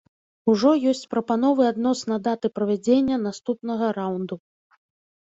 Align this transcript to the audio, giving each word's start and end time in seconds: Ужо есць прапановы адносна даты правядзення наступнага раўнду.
Ужо 0.51 0.69
есць 0.91 1.03
прапановы 1.11 1.67
адносна 1.71 2.17
даты 2.29 2.47
правядзення 2.55 3.15
наступнага 3.27 3.85
раўнду. 3.99 4.35